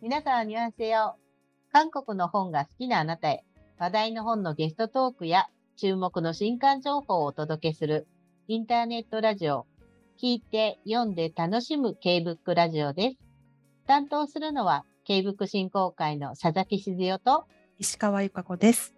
[0.00, 1.16] 皆さん、にわせよ。
[1.72, 3.44] 韓国の本が好きなあなたへ、
[3.78, 8.06] 話題の本のゲストトークや注目の新刊情報をお届けする
[8.46, 9.66] インターネットラジオ、
[10.16, 13.16] 聞いて読んで楽しむ K-BOOK ラジオです。
[13.88, 17.46] 担当するのは K-BOOK 振興会の佐々木静代と
[17.78, 18.97] 石川由香子です。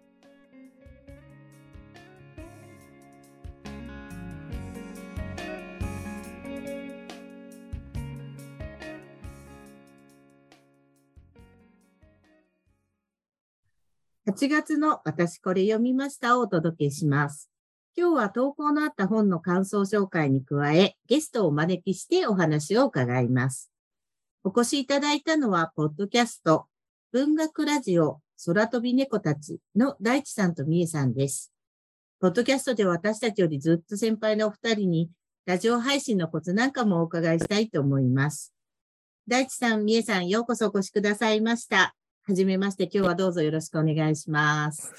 [14.31, 17.51] 8月の私これ読みましたをお届けします。
[17.97, 23.73] 今日は投稿のあった本の感想紹介に加え、ゲストをお招きしてお話を伺います。
[24.45, 26.67] お越しいただいたのは、ポッドキャスト、
[27.11, 31.51] 文学ラジオ、空飛び猫たちの大地さんとみえさんです。
[32.21, 35.09] ポッドキャストで私たちよりずっと先輩のお二人に、
[35.45, 38.53] ラジオ配信のコツなんかもお伺いしたいと思います。
[39.27, 41.97] 大地さん、みえさん、ようこそお越しくださいました。
[42.23, 44.93] はじめまして、今日はどうぞよろしくお願いします。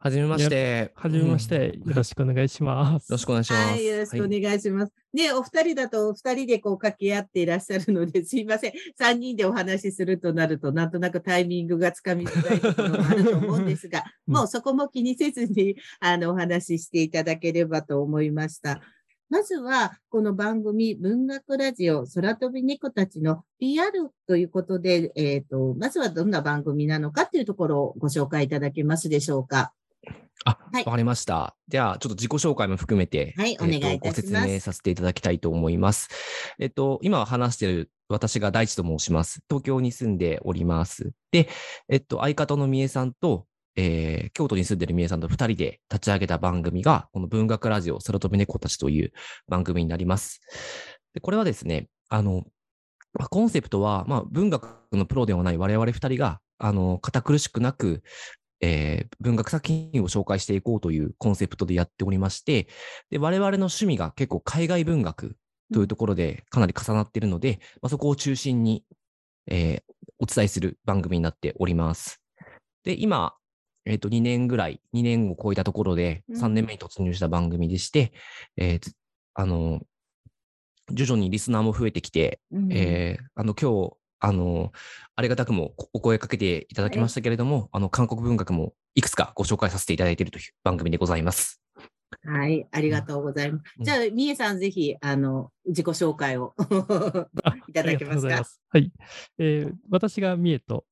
[0.00, 0.90] はじめまして。
[0.96, 3.12] はじめまして、よろしくお願いします。
[3.12, 3.70] ろしくお願いします。
[3.70, 4.92] はい、よろしくおはい願いします。
[5.12, 8.72] ね、お二人だと、お二人でこう掛け合っていらっしゃるので、 すいません。
[8.98, 18.80] 三人でお話しするとなると、なんとなくタイミングがつかみづらいところがあると思うんですが、 うんもうそこも気にせずに、あの、お話ししていただければと思いました。
[19.34, 23.90] まずは、この番組、文学ラジオ、空飛び猫たちの PR
[24.28, 29.72] ということで、えっ、と、まずはどんな番組なのかというところをご紹介いただけますでしょうか。
[30.44, 31.56] あ、わ、はいかりました。
[31.66, 36.10] では、ちょっと自己紹介も含めて、はいえっとお願いいたしますご説明させていただきたいと思います。
[36.60, 39.40] えっと、今話している私が大地と申します。
[39.48, 41.10] 東京に住んでおります。
[41.32, 41.48] で、
[41.88, 43.46] えっと、相方の三重さんと、
[43.76, 49.12] えー京都に住んでる三重さんと二人で立ち上げた番組が、この文学ラジオ、空飛び猫たちという
[49.48, 50.40] 番組になります。
[51.14, 52.44] でこれはですね、あの、
[53.12, 58.02] まあコンセプトは、まあ、文学のプロではない我々二人が、あの、堅苦しくなく、
[58.60, 62.68] えー文学作品を紹介していこうというコンセプトでやっておりまして、
[63.10, 65.36] で、我々の趣味が結構海外文学
[65.72, 68.84] というところでかなり重なっているので、まあ、そこを中心に、
[69.46, 72.20] えーお伝えする番組になっております。
[72.84, 73.34] で、今、
[73.86, 78.12] えっ、と、2年ぐらい、2年を超えたところで、うん3年目に突入した番組でして、
[78.56, 78.92] えーつ
[79.34, 79.82] あの、
[80.90, 84.72] 徐々にリスナーも増えてきて、うんえーあの、今日、あの、
[85.16, 91.60] ありがたくもお声かけていただきましたけれども、あの、韓国文学もいくつかご紹介させていただいているという番組でございます。
[92.24, 93.62] はい、ありがとうございます。
[93.78, 96.54] うんじゃあ、みえさん、ぜひ、あの、自己紹介を
[97.42, 98.44] あ いただけますか？
[98.70, 98.92] はい。
[99.38, 100.86] えー私が三重と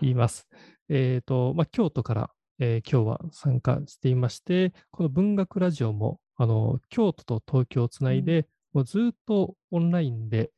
[0.00, 0.48] 言います。
[0.88, 10.50] えっ、と、まあ、京都から、えー今日は参加していまして、この文学ラジオも、あの、京都と東京をつないで、もうずっとオンラインで、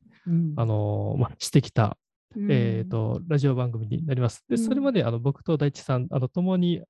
[0.55, 1.97] あのまあ、してきた、
[2.35, 4.43] えー、とラジオ番組になります。
[4.49, 4.63] で、うん。
[4.63, 6.81] それまであの僕と大地さん、あの共に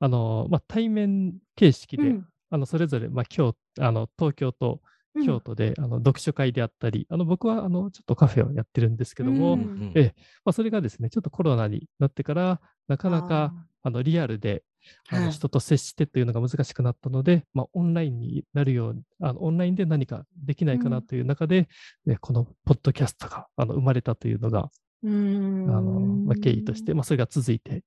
[0.00, 2.16] あの、まあ、対面形式で、
[2.50, 4.80] あのそれぞれ、まあ、京あの東京と
[5.24, 9.60] 京都で、あの読書会であったり、あの僕はあのちょっとカフェをやってるんですけども、うん。
[9.60, 10.14] うんええ
[10.44, 13.54] まあ、それがですね、ちょっとコロナになってから、なかなか
[13.84, 14.64] あのリアルで
[15.10, 15.24] あはい。
[15.26, 21.02] の人と接してというのが難しくなったので、まあ、オンラインになるように、あのオンラインで何かできないかうなん。
[21.02, 21.68] という中で、
[22.06, 24.70] えこのポッドキャストがあの生まれたというのが、
[25.02, 25.68] うーん。
[25.70, 25.90] あの
[26.26, 27.82] まあ、経緯として、まあ、それが続いて、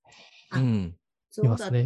[0.53, 0.95] うん。
[1.29, 1.81] そうだったんで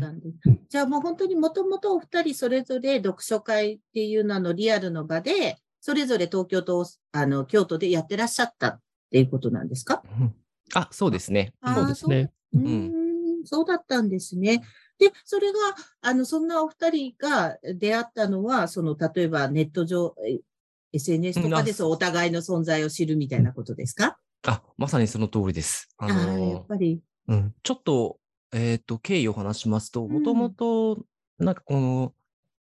[0.46, 0.60] うん。
[0.70, 8.80] じゃあもう本当にもともとお二人それぞれ読書会っていうののリアルの場で、それぞれ東京とあの京都でやってらっしゃったっ
[9.10, 10.04] ていうことなんですか？
[10.74, 11.54] あ、そうですね。
[11.66, 12.32] そうですね。
[12.54, 12.58] う。
[12.58, 13.01] ー
[13.42, 14.64] ん、そうだったんですね。
[14.98, 15.58] で、それが、
[16.02, 20.40] あの、そんなお二人が出会ったのは、その、例えばネット上、え
[20.94, 24.18] SNS とかでうんあそうお互いの存在を知るみたいなことですか？
[24.46, 25.90] あ、まさにその通りです。
[25.98, 27.02] あああー、やのっぱり。
[27.30, 28.20] うん、ちょっと、
[28.52, 31.00] えっ、と、経緯を話しますと、うんもともと、
[31.40, 32.14] なんかこの、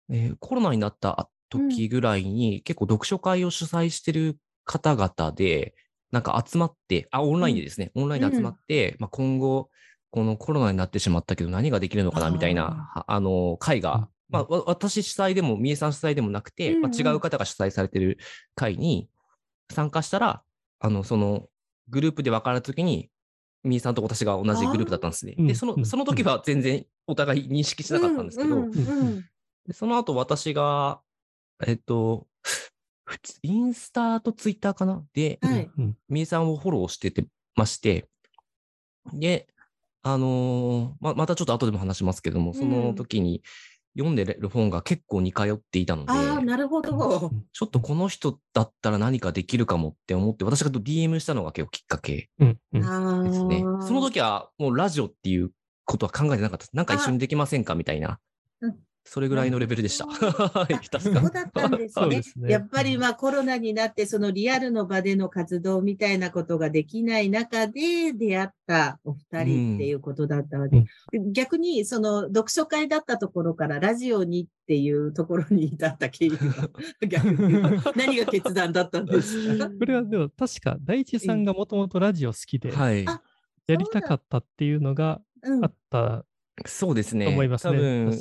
[0.09, 5.75] えーコロナになった時ぐらいに、結構読書会を主催してる方々で、
[6.11, 9.69] なんか集まって、あ、オンラインでですね、オンラインで集まって、まあ、今後、
[10.15, 14.09] このコロナになってしまったけど何ができるのかなみたいな、はあの、会が、うん。
[14.29, 18.19] まあ、わ私主催でも、三重さん主催でもなくて、まあ、違う方が主催されてる
[18.55, 19.09] 会に
[19.73, 20.45] 参加したら、
[20.79, 21.49] あの、その、
[21.89, 23.11] グループで分かるときに、
[23.65, 25.35] 三重さんと私が同じグループだったんですね。
[25.37, 25.85] で、その、うん。
[25.85, 28.71] その時は全然お互い認識しなかったんですけど、
[29.67, 31.01] でその後私が、
[31.67, 32.29] えっと、
[33.43, 35.05] インスタとツイッターかな？
[35.13, 36.25] で、はい。
[36.25, 37.27] さんをフォローしてて
[37.57, 38.07] まして、
[39.13, 39.49] で、
[40.05, 43.43] あのーま、またちょっと後でも話しますけども、その時に、
[43.97, 47.31] 読んでる本が結構似通っていたので、ああ、なるほど。
[47.53, 53.23] ちょっとこの人だったら何かできるかもって思って、私が DM したのが結構きっかけうんうんああ。
[53.23, 53.65] ですね。
[53.87, 55.53] その時はもうラジオっていう
[55.85, 56.67] ことは考えてなかった。
[56.73, 58.19] なんか一緒にできませんかみたいな
[58.61, 58.77] うん。
[59.07, 60.07] それぐらいのレベルでした。
[60.99, 62.23] そうだったんですね。
[62.23, 62.51] すね。
[62.51, 70.85] やっぱりまあコロナになってそのリアルの場での活動みたいなことができない中で出会ったお二人っていうことだったので、
[71.33, 76.71] 逆にその読書会だったところからラジオにっていうところに至った経緯は
[77.07, 77.63] 逆に
[77.97, 79.69] 何が決断だったんですか？
[79.69, 85.65] これはでも確か大地さんがもともとラジオ好きでやりたかったっていうのがうん。
[85.65, 86.25] あった。
[86.67, 87.27] そうですね。
[87.27, 87.73] 思いますね。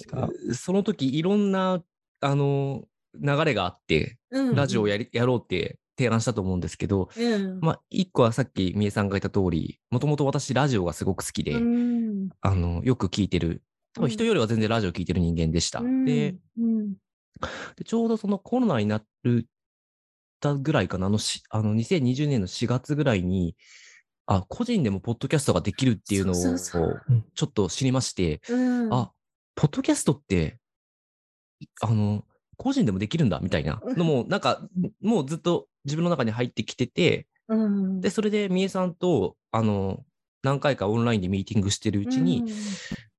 [0.10, 1.84] 多分その時いろんな、
[2.22, 4.56] あの、流れがあって、うん。
[4.56, 7.60] ラジオをやり、やろうって提案したと思うんですけど、うん。
[7.62, 12.30] まあ、一個はさっきみえさんが言った通り、もともと私ラジオがすごく好きで、うん。
[12.42, 13.64] あの、よく聞いてる、
[13.94, 15.80] 多分人よりは全然ラジオ聞いてる人間でした。
[15.80, 16.06] うん。
[16.06, 16.94] でうん。
[17.76, 19.48] で、ちょうどそのコロナになる
[20.44, 23.56] たぐらいかな、あのし、あの、2020年の4月ぐらいに、
[24.26, 26.56] あ、個人でもポッドキャストができるっていうのを、
[27.36, 28.92] ちょっと知りまして、うん。
[28.92, 29.12] あ、
[29.56, 30.60] ポッドキャストって、
[31.82, 32.24] あの、
[32.58, 33.82] 個人でもできるんだ、みたいな。
[33.96, 34.62] のも、なんか、
[35.02, 38.02] もうずっと自分の中に入ってきてて、うん。
[38.02, 40.06] で、それで、みえさんと、あの、
[40.44, 42.46] 何回かオンラインでミーティングしてるうちに、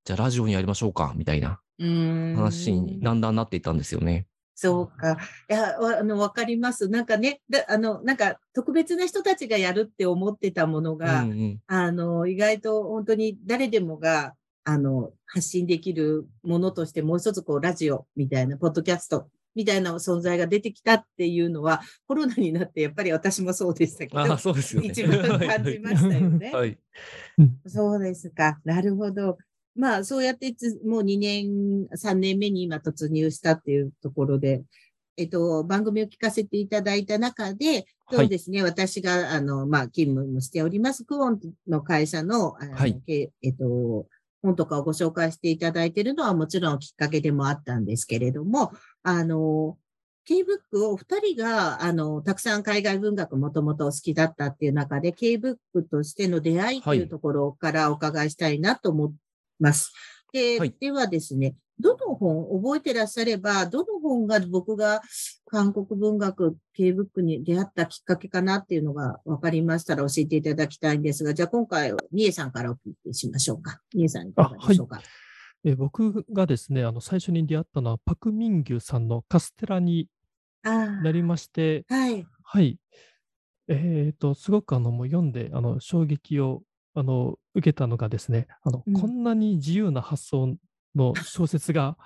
[0.04, 2.34] じゃあラジオにやりましょうか、みたいなうん。
[2.34, 4.26] 話にだんだんなっていったんですよね。
[4.54, 5.18] そうか。
[5.50, 6.88] いや、わあの、わかります。
[6.88, 14.34] なんかね、だあの、なんか、特別な人たちがやるって思ってたものが、うんうんあの、意外と本当に誰でもが、
[14.64, 24.88] あの、発信できるものとして、もう一つこう、ラジオみたいな、ポッドキャストみたいな存在が出てきたっていうのは、コロナになって、やっぱり私もそうでしたけあど、そうですよね。
[24.88, 26.50] 一番感じましたよね。
[26.54, 26.78] はい。
[27.66, 28.60] そうですか。
[28.64, 29.36] なるほど。
[29.74, 34.62] まあ、そうやってつ、もう2年、3年目に今突入したっていうところで、
[35.16, 43.00] えっと、番組を聞かせていただいた中で、そうですね、私が、あの、まあ、勤務もしております、クオンの会社の、はい。
[43.06, 44.06] けえっと、
[44.42, 48.72] 本とかをご紹介していただいているのはもちろんきっかけでもあったんですけれども、
[49.02, 49.78] あの、
[50.26, 55.56] K-BOOK を二人が、あの、たくさん海外文学もともとお好きだったっていう中で、K-BOOK
[55.90, 59.12] としての出会いというところからお伺いしたいなと思い
[59.58, 59.92] ます。
[60.32, 65.00] で、はいではですね、どの本、覚えてらっしゃれば、どの本が僕が
[65.46, 73.80] 韓国文学 K-BOOK に出会ったきっかけかなっていうのが分かりましたら教えていただきたいんですが、じゃあ今回は、みえさんからお聞きしましょうか。
[73.94, 75.00] みえさんいかがでしょうか？
[75.64, 80.08] え僕がですね、あの最初に出会ったのはパク・ミンギュさんのカステラに
[80.62, 82.26] あなりまして、あ、はい。
[82.42, 82.78] はい。
[83.68, 86.62] えっ、と、すごくあのもう読んであの衝撃を
[86.94, 90.56] あの受けたのがですね、あの、うんこんなに自由な発想
[90.94, 91.96] の小説が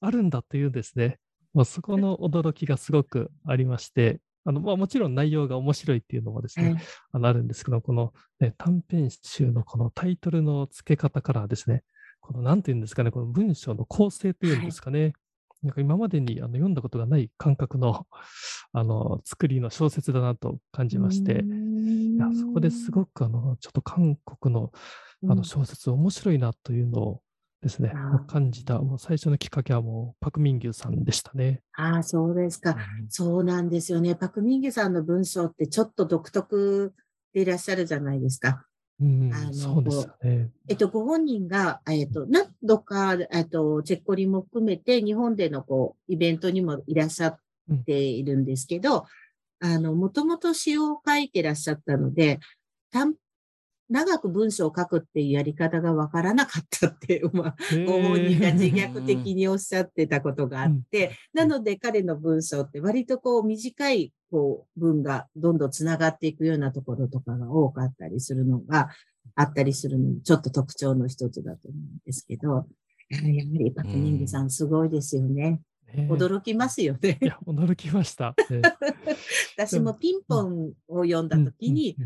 [0.00, 1.18] あるんだというんですね。
[1.54, 11.82] もうそこの驚きがすごくありまして、あのまあ、もちろん内容が面白いっていうのもですね、はいあのあるんですけど、この、ね、短編集のこのタイトルの付け方からですね、
[12.20, 15.14] このなんていうんですかね、この文章の構成というんですかね、
[15.62, 18.06] なんか今までにあの読んだことがない感覚の
[18.72, 24.72] あの作りの小説だなと感じまして、いやそこですごくあのちょっと韓国の
[25.28, 27.22] あの小説面白いなというのを
[27.62, 31.62] ですね、う感じた、もう最初のきっかけはもうパク・ミンギュさんでしたね。
[31.72, 32.76] ああ、そうですか。
[33.08, 34.14] そうなんですよね。
[34.14, 36.94] パクミンゲさんの文章ってちょっと独特
[37.32, 38.65] でいらっしゃるじゃないですか。
[39.00, 39.04] う
[40.22, 40.50] ね。
[40.68, 47.38] えっと、ご本人が、えっと、何度か、えっと、チェッコリも含めて、日本でのこう、イベントにもいらっしゃっ
[47.84, 49.06] ているんですけど、
[49.60, 52.40] あの、もともと詩を書いてらっしゃったので、
[52.90, 53.14] 短
[53.88, 68.88] 長く文章を書くっていうやり方がわからなかったって、 まあ、ご本人が自虐的におっしゃってたことがあって、なので彼の文章って割とこう短いこう文がどんどんつながっていくようなところとかが多かったりするのが
[69.34, 72.66] あったりするのちょっと特徴の一つだと思うんですけど、
[73.08, 73.24] やは
[73.58, 75.60] りパクミングさんすごいですよね。
[75.94, 77.26] ね驚きますよねい。
[77.26, 78.34] や、驚きました。
[78.50, 78.62] ね
[79.56, 81.96] 私もピンポンを読んだ時に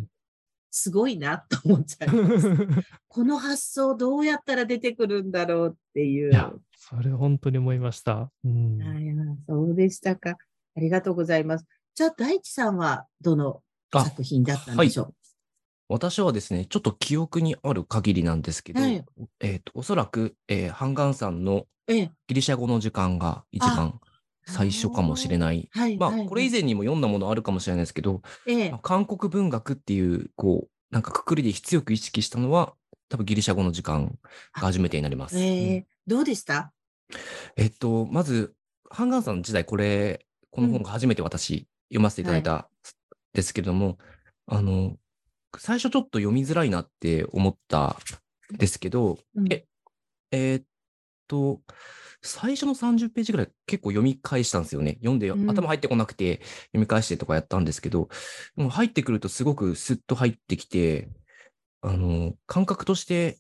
[0.71, 2.49] すごいなと思っちゃいます。
[3.09, 6.31] この発想どうやったら出てくるんだろうっていう。
[6.31, 8.31] いや、それ本当に思いました。
[8.45, 10.37] うんはいはいそうでしたか。
[10.77, 11.67] ありがとうございます。
[11.95, 15.15] じゃあ、大地さんはどのあ作品だったんでしょ
[15.89, 19.05] 私はですね、ちょっと記憶にある限りなんですけど、はい
[19.41, 21.67] えっ、と、おそらく、えーハンガンさんの。
[21.89, 23.99] ギリシャ語の時間が一番
[24.47, 25.69] 最初かもしれない。
[25.73, 25.97] はい。
[25.97, 28.81] まあ、はいこれ以前にも読んだものあるかもしれないですけど、ええまあ。
[28.81, 32.75] 韓国文学っていう、こう、なんかくくりで強く意識したのは、
[33.09, 34.13] 多分ギリシャ語の時間が
[34.53, 35.37] 初めてになります。
[35.37, 36.73] ええどうでした？
[37.57, 38.55] えっと、まず、
[38.89, 42.67] ハンガンさん時代、これ、この本が初めて私、読ませていただいたん
[43.35, 43.99] ですけれども、
[44.47, 44.97] あの、
[45.59, 47.97] 最初ちょっと読みづらいなって思った
[48.53, 49.53] んですけど、うん。
[49.53, 49.67] え、
[50.31, 50.65] えーっ
[51.27, 51.61] と、
[52.23, 54.95] 最初の30ページぐらい結構読み返したんですよね。
[55.01, 55.51] 読んで、うん。
[55.51, 58.09] 頭入ってこなくて読み返してとかやったんですけど、
[58.55, 61.09] もう入ってくるとすごくスッと入ってきて、
[61.81, 63.39] あの、感覚として、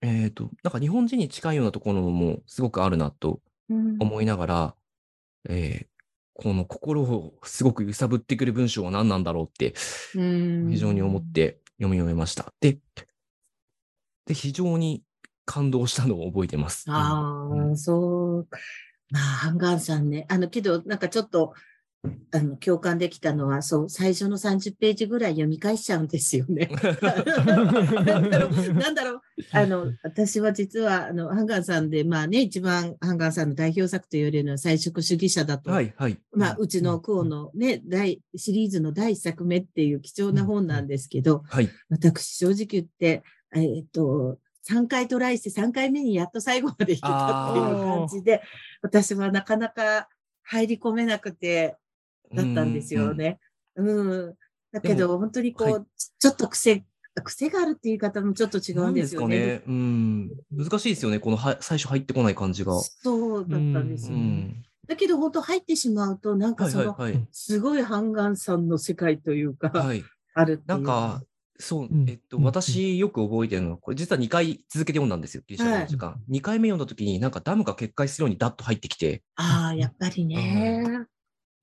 [0.00, 3.96] えーっと、なんか日本人に近いようなところもすごくあるなとうん。
[3.98, 4.74] 思いながら、
[5.48, 5.95] えー
[6.38, 9.74] この心をすごく揺さぶってくる文章は何なんだろうって
[10.14, 12.52] うん非常に思って読み終えました。
[12.60, 12.78] で、
[14.26, 15.02] で、非常に
[15.44, 16.84] 感動したのを覚えてます。
[16.88, 18.48] あうんあ、そう。
[19.10, 20.26] まあ、ハンガンさんね。
[20.28, 21.54] あの、けど、なんかちょっと、
[22.32, 26.68] あの、共感できたのは、そう、最初の30ページぐらい読み返しちゃうんですよね。
[28.04, 29.20] なんだろう、なんだろう。
[29.52, 35.70] あの、私は実は、あの、ハンガンさんで、まあね、一番ハンガンさんの代表作と言われるのは、菜食主義者だと。
[35.70, 36.18] はい、はい。
[36.32, 41.70] まあ、うちのクオのね、第、シリーズの第一作目っていう貴重な本なんですけど、はい。
[41.88, 43.22] 私、正直言って、
[43.54, 44.38] えーっと、
[44.68, 48.42] 3回トライして3回目にやっと最後までいけたっていう感じで、
[48.82, 50.08] 私はなかなか
[50.42, 51.76] 入り込めなくて、
[52.34, 53.38] だったんですよね。
[53.76, 54.34] うん。
[54.72, 55.86] だけでど、本当にこう、は
[56.18, 56.84] ちょっと癖、
[57.24, 59.36] 癖があるっていう言い方もちょっと違うんですよね。
[59.36, 59.72] ですかね。
[59.72, 60.30] うん。
[60.52, 61.18] 難しいですよね。
[61.18, 62.78] このは最初入ってこない感じが。
[62.80, 64.62] そうだったんですうよ、ねん。
[64.86, 67.28] だけど、本当入ってしまうと、なんはい、かその、はい、はい。
[67.32, 70.04] すごいハンガンさんの世界というか、はい。
[70.34, 70.62] ある。
[70.66, 71.22] なんか、
[71.58, 76.20] そうう、んえっと、うん私よく覚えてるのは、これ実は2回続けて読んだんですよ、ギリシャ語の時間。
[76.30, 81.06] 2回目読んだ時に、なんかダムが決壊するようにダッと入ってきて、ああ、やっぱりね。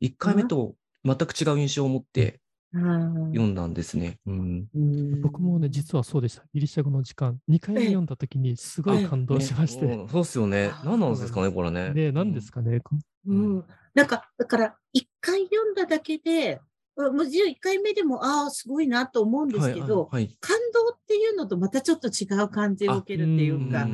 [0.04, 2.40] 1回目と全く違う印象を持って
[2.74, 4.18] うん読んだんですね。
[4.26, 4.66] うん。
[4.76, 6.44] うん僕もね、実はそうでした。
[6.54, 9.86] ギリシャ語の時間、2回目読んだときにすごい感動しまして。
[9.86, 10.72] ねうんそうっすよね。
[10.84, 11.92] 何なんですかね、これね。
[11.94, 12.80] ね何ですかね。
[12.80, 12.96] こ
[13.28, 13.64] うん。
[13.94, 16.62] なんか、だから、一回読んだだけで、
[16.96, 23.88] もちろん一回目でも、ああ、すごいなと思うんですけど、はいはい感動っていうのとまたちょっと違う感じを受けるっていうか。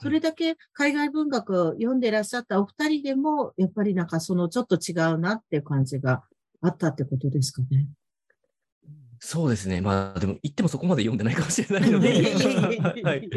[0.00, 6.22] それだけ海外文学を読んでらっしゃったお二人でも、やっぱりなんかそのちょっと違うなっていう感じが
[6.60, 7.86] あったってことですかね。
[9.20, 9.80] そうですね。
[9.80, 12.12] まあ、でも言ってもそこまで読んでないかもしれないので、
[13.02, 13.28] はい、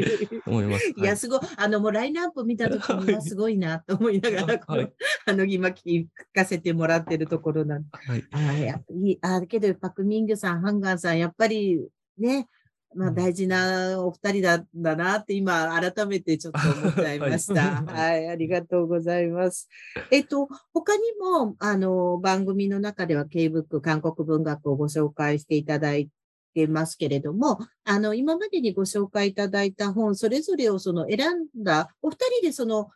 [0.46, 0.94] 思います。
[0.96, 1.40] いや、すごい。
[1.56, 4.92] あの、もうラインナップ見たときにすごいなと思いながら、このはい
[5.26, 8.24] あの、今聞かせてもらってるところなんではい。
[8.30, 11.80] ああ、やっぱり、あけど、パクミングさん、ハンガンさん、やっぱり
[12.18, 12.48] ね、
[12.94, 17.82] まあうん大事なお二人だだなって今改めてちょっと思っちゃいました。
[17.82, 19.68] ははい、ありがとうございます。
[20.10, 26.08] えっと、他にも、あの、番組の中では K-BOOK 韓国文学をご紹介していただい
[26.54, 31.18] てますけれども、あの、今までにご紹介いただいた本、それぞれをその選
[31.58, 32.90] んだ、お二人でその、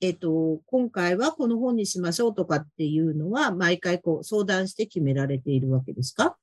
[0.00, 6.38] えっと、今回はこの本にしましょうとかっていうのは、毎回こう相談して決められているわけですか？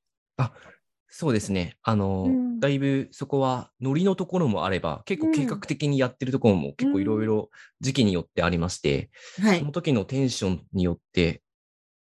[1.10, 1.78] そうですね。
[1.84, 2.60] あの、うん。
[2.60, 7.50] だいぶそこはノリのところもあれば、結構計画的にやってるところも結構いろいろ
[7.80, 9.10] 時期によってありまして、
[9.40, 9.60] はい。
[9.60, 9.72] その。
[9.72, 11.44] 時のテンションによって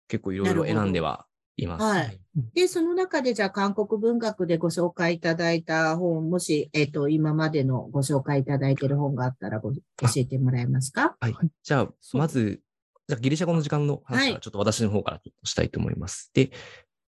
[0.07, 1.83] 結構いろいろ選んではいます。
[1.83, 2.19] はい。
[2.53, 9.79] で、その中でじゃあ韓国文学でご紹介いただいた本、もし、えっ、と、今までのご紹介いただいている本があったらご教
[10.15, 11.15] えてもらえますか？
[11.19, 11.33] はい。
[11.33, 11.49] はい。
[11.63, 12.61] じゃあ、まず、
[13.07, 16.31] じゃあギリシャ語の時間の話かはちょっと私の方からちょっとしたいと思います。
[16.33, 16.51] で、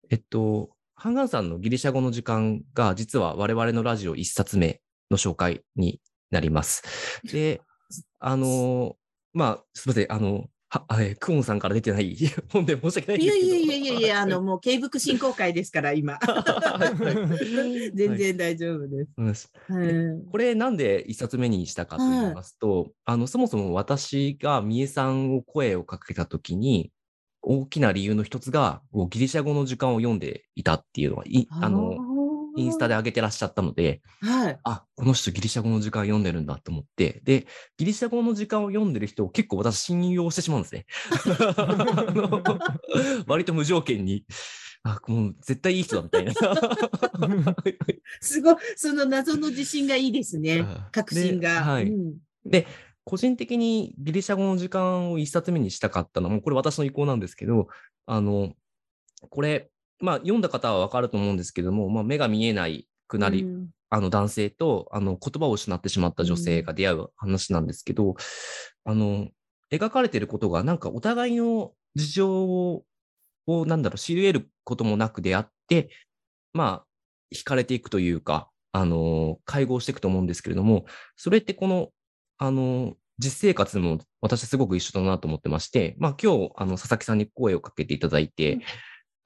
[0.10, 6.02] えっと、ハンガンさんのギリシャ語の時間が実は我々のラジオ一冊目の紹介に
[6.32, 6.82] なります。
[7.32, 7.62] で、
[8.20, 8.96] あの、
[9.32, 12.18] まあ、すみません、あの、は、えークオンさんから出てない
[12.52, 13.48] 本で申し訳ないですけど。
[13.48, 16.14] やいやいやいやいや、 あの、もう、継続進行会ですから、今。
[16.14, 16.90] は
[17.70, 19.52] い全然大丈夫です。
[19.68, 26.92] うんはいこれなんで一冊目にしたかと言いますと、あの、そもそも私が三重さんを声をかけたときに、
[27.50, 31.98] 大きな理由の一つが、ギリシャ語の時間を読んでいたっていうのが、いあの、
[32.58, 34.60] インスタで上げてらっしゃったので、はい。
[34.66, 40.86] あ、この人ギリシャ語の時間読んでるんだと思って、で、ギリシャ語の時間を読んでる人を結構私信用してしまうんですね。
[43.28, 44.26] 割と無条件に、
[44.84, 46.34] あ、もう絶対いい人だみたいな。
[48.20, 50.90] すごい、その謎の自信がいいですねあ。
[50.92, 51.54] 確信が。
[51.54, 52.18] ではいうん
[53.08, 57.70] 個人的にギリシャ語の時間を一冊目にしたかったのも、これ私の意向なんですけど、
[58.06, 58.52] あの、
[59.30, 59.70] これ、
[60.02, 63.70] まあ読んだ方はわかると思うんですけども、まあ目が見えないくなり、うん。
[63.90, 68.16] あの男性とあの言葉を失ってしまった女性が出会う話なんですけど、
[68.84, 69.30] あの、
[69.72, 72.84] 描かれていることがなんかお互いの事情を、
[73.46, 75.90] をなんだろう、知り得ることもなく出会って、
[76.52, 76.86] まあ、
[77.34, 80.86] 惹かれていくというか、あの、会合していくと思うんですけれども、
[81.16, 81.90] それってこの、
[82.38, 88.62] あの、実生活も私すごく一緒だなと思ってまして、まあ今日、あの、佐々木さんに声をかけていただいて、うん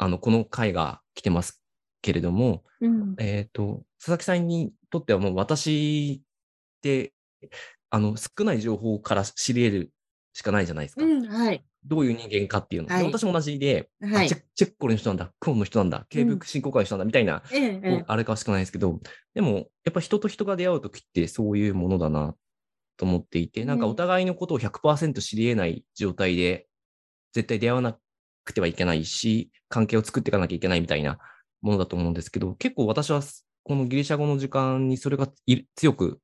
[0.02, 1.62] あの、この回が来てます
[2.02, 3.16] けれども、うん。
[3.20, 7.14] えっ、と、佐々木さんにとってはもう私って、
[7.92, 9.92] あの、少ない情報から知り得る
[10.34, 11.06] しかないじゃないですか。
[11.06, 11.28] うん。
[11.28, 11.64] はい。
[11.86, 12.88] どういう人間かっていうの。
[12.88, 18.04] ではい私も同じで、はいあチェチェッコの人なんだ、クオンの人なんだ、警部振興会の人なんだ、みたいな、うえ。
[18.08, 19.00] あれかしかないですけど、
[19.36, 22.36] でも、やっぱ人と人が出会うときってそういうものだな
[23.02, 26.68] と思っていて、なんかうんお互いのことを100%知り得ない状態で、
[27.34, 27.98] 絶対出会わな
[28.46, 31.18] くてはいけないし、関係を作っていかなきゃいけないみたいな
[31.64, 33.24] ものだと思うんですけど、結構私は
[33.64, 36.20] このギリシャ語の時間にそれがい強く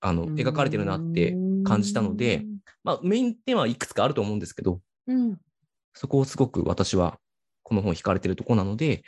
[0.00, 2.44] あの描かれてるなって感じたので、
[2.82, 5.38] まあ、メインテーマはいくつかあると思うんですけど、うん。
[5.94, 7.20] そこをすごく私は
[7.62, 9.04] この本惹かれてるところなので、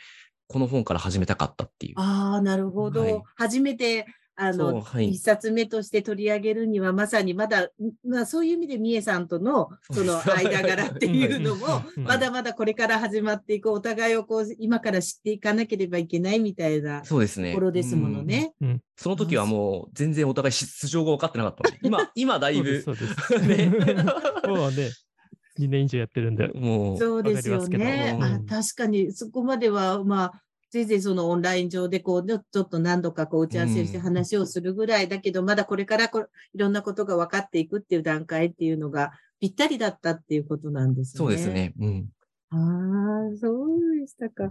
[0.47, 1.95] この本から始めたかったっていう。
[1.97, 3.01] ああ、なるほど。
[3.01, 4.05] はい初めて、
[4.41, 7.69] あの、はい一冊目として取り上げるには、まさにまだ、ん
[8.03, 17.53] まあそういう意味で、みえさんとの、その間柄っていうのも まだまだこれから始まっていく、お互いをこう、今から知っていかなければいけないみたいなとそうですね。
[17.53, 18.53] ころですものね。
[18.61, 18.81] うん。
[18.97, 23.47] その時はもう全然お互い素性が分かってなかったので、今、 今だいそうです、ぶそうです。
[23.47, 24.03] ね
[24.47, 24.89] もうね、
[25.59, 26.47] 2年以上やってるんで。
[26.47, 28.11] もう、そうですよね。
[28.11, 39.11] あわかりますけど確かに、そこまでは、まあ、ぜいぜいそのオンライン上でこう、ちょっと何度かこう打ち合わせをしてうん話をするぐらいだけど、まだこれからこいろんなことが分かっていくっていう段階っていうのが
[39.41, 41.17] ぴったりだったっていうことなんですね。
[41.17, 41.49] そうです。
[41.49, 41.73] ね。
[41.77, 42.09] うん。
[42.51, 44.49] ああ、そうでしたか。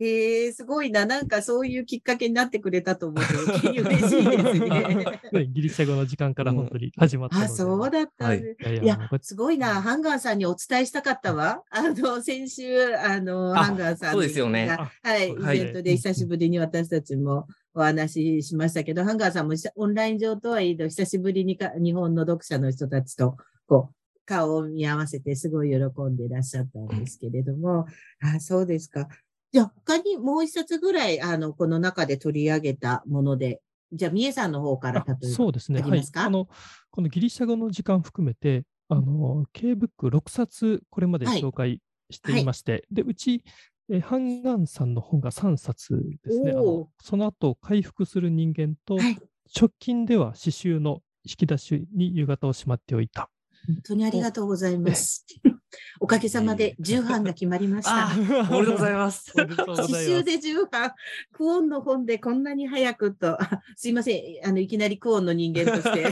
[0.00, 1.06] ええすごいな。
[1.06, 5.20] なんかそういうきっかけになってくれたと思うと、 嬉しいですね。
[5.32, 7.46] ねギリシャ語の時間から本当に始まったので。
[7.46, 8.62] あ、そうだったんです。
[8.62, 9.82] いやいやいやすごいな。
[9.82, 11.62] ハンガーさんにお伝えしたかったわ。
[11.70, 23.36] あの、先週、あの、あハンガーさんそうですよねがはい、イはいベントで久しぶりに私たちもお話ししましたけど、ハンガーさんもオンライン上とはいえど、久しぶりにか日本の読者の人たちと、
[23.66, 23.94] こう、
[24.28, 27.86] 顔を見合わせてすごい喜んでいらっしゃったんですけれども、
[28.20, 29.08] あ、そうですか。
[29.52, 33.60] じゃあ、他にもう一冊ぐらい、あの、この中で取り上げたもので、
[33.92, 35.28] じゃあ、みえさんの方から例えあば。
[35.28, 35.80] そうですね。
[35.80, 36.12] はいあります。
[36.12, 36.24] か？
[36.24, 36.48] あの、
[36.90, 41.80] このギリシャ語の時間含めて、あの、K ブック6冊、これまではい紹介
[42.10, 43.42] していまして、で、うち、
[43.90, 46.52] えーハンガンさんの本が3冊ですね。
[46.52, 49.18] のその後、回復する人間と、はい。
[49.58, 53.30] 直近では詩集の引き出しに夕方をしまっておいた。
[53.68, 55.26] 本当にありがとうございます。
[56.00, 58.08] おかげさまで重版が決まりました。
[58.08, 58.12] あ、
[58.50, 59.32] おめでとうございます。
[59.34, 60.92] 刺繍で重版、
[61.32, 66.10] クオンの本でこんなに早くと、あ すいません、あの、いきなりクオンの人間として、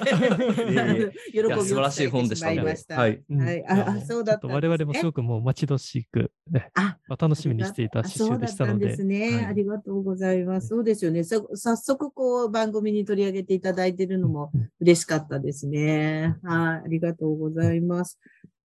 [1.33, 2.49] 喜びを素晴らしい本でした。
[2.97, 3.23] はい
[3.69, 4.55] あ、あもそうだったね。
[4.55, 8.88] 我々もすごくもう待ち遠しく、ね、あ、まあ楽しみにしていた詩集でしたので。
[8.88, 10.69] ですね、はいありがとうございます。
[10.69, 11.25] そうですよね。
[11.25, 16.37] さ早速、こう、番組に取り上げていただいているのもうん嬉しかったですね。
[16.42, 17.46] はい、ありがとうございます。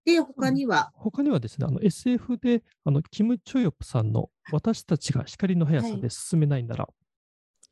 [0.05, 6.87] で、他には、他にはですね、あの SF であのキム・チョヨプさんの私たちが光の速さで進めないなら、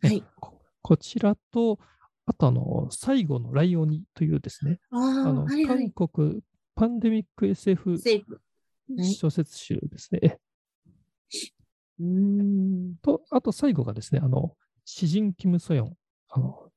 [0.04, 0.24] ねはい。
[0.39, 1.80] ここちらと、
[2.26, 5.91] あとあの最後のライオニというですね、ああのあ、はいはい。
[5.91, 6.41] 韓国
[6.76, 7.98] パンデミック SF
[9.04, 10.19] 小説集ですね。
[10.24, 10.38] え。
[12.00, 12.95] うーん。
[13.02, 15.98] と、あと最後がですね、あの詩人キム・ソヨン、
[16.30, 16.72] あの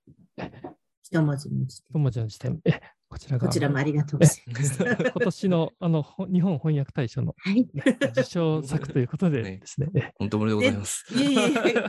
[1.03, 1.93] 一文字にして。
[1.93, 2.81] 友達の時点、え
[3.13, 4.79] こちらがこちらもありがとうございます。
[4.83, 7.69] 今年のあのほ日本翻訳大賞のはい。
[8.13, 11.05] 受賞作ということでねですね、え本当おめでとうございます。
[11.15, 11.35] いえい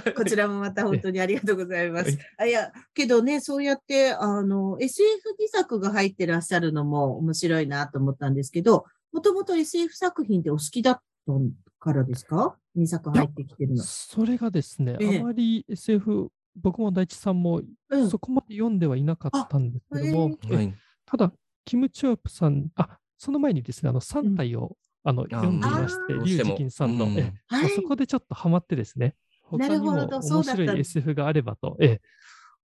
[0.06, 2.12] え こちらもまた本当にありがとうございまはい。
[2.12, 5.22] すあいや、けどね、そうやって、あの、SF
[5.54, 11.34] 作が入ってらっしゃるのも面白いなと思ったんですけど、もともと SF 作品ってお好きだった
[11.80, 13.84] からですか ?2 作入ってきてるの。
[13.84, 20.74] それがですね、ええあまり SF、僕も大地さんもうんそこまで読んではいなかったんですけども、へえはい。
[21.06, 21.32] ただ、
[21.66, 27.70] キム・チョープさん、あその前にですね、あの3体を、あの読んでいまして、リュウジキンさんの、うんえはい。
[27.72, 32.02] そこでちょっとハマってですね、他にも面白い SF があればと、ええ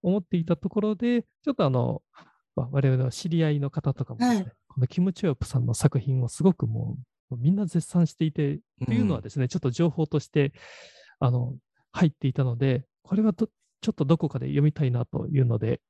[0.02, 2.02] 思っていたところで、ちょっとあの、
[2.56, 4.52] まあ我々の知り合いの方とかもですね、はい。
[4.68, 6.96] このキム・チョープさんの作品をすごくも
[7.30, 10.52] う、みんな絶賛していて、というのはですね、ちょっと情報として、
[11.18, 11.54] あの、
[11.92, 13.48] 入っていたので、これはど
[13.82, 15.80] ちょっとどこかで読みたいなというので、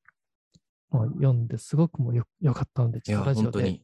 [0.91, 3.81] もう読んですごくもうよよかったので、ちょっとラジオで。